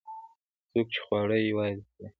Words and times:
څوک 0.71 0.87
چې 0.93 0.99
خواړه 1.05 1.35
یوازې 1.39 1.81
خوري. 1.89 2.07